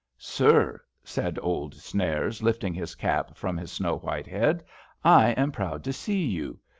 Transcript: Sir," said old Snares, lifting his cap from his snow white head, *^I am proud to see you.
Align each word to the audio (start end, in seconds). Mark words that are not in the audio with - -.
Sir," 0.17 0.81
said 1.03 1.37
old 1.43 1.75
Snares, 1.75 2.41
lifting 2.41 2.73
his 2.73 2.95
cap 2.95 3.37
from 3.37 3.55
his 3.55 3.71
snow 3.71 3.99
white 3.99 4.25
head, 4.25 4.63
*^I 5.05 5.37
am 5.37 5.51
proud 5.51 5.83
to 5.83 5.93
see 5.93 6.25
you. 6.25 6.57